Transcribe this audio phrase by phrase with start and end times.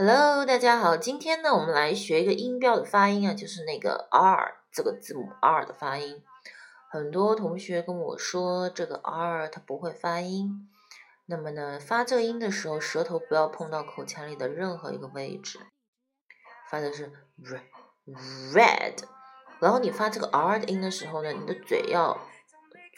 [0.00, 6.22] Hello，大家好，今天呢，我们来学一个音标的发音啊，就是那个 R 这个字母 R 的发音。
[6.88, 10.70] 很多同学跟我说，这个 R 它不会发音。
[11.26, 15.58] 那么呢，发这个音的时候，舌头不要碰到口腔里的任何一个位置，
[16.70, 17.12] 发的是
[18.54, 19.02] red。
[19.58, 22.16] 然后你发这个 R 的音的时候呢，你的嘴要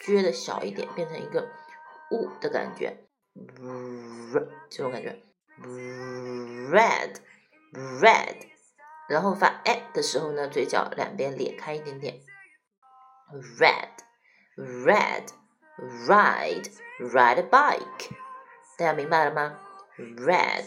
[0.05, 1.49] 撅的小一点，变成一个
[2.11, 2.95] u 的感觉，
[4.69, 5.19] 这种感觉。
[6.70, 7.16] red
[7.72, 8.36] red，
[9.08, 12.20] 然后发 a 的时候呢，嘴角两边咧开一点点。
[13.58, 13.90] red
[14.56, 15.28] red
[16.06, 18.10] ride ride a bike，
[18.78, 19.58] 大家明白了吗？
[19.98, 20.64] red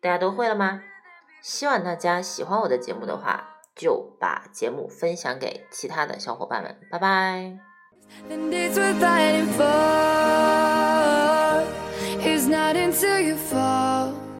[0.00, 0.82] 大家都会了吗？
[1.42, 6.78] 希望大家喜欢我的节目的话，就把节目分享给其他的小伙伴们。
[6.90, 7.58] 拜拜。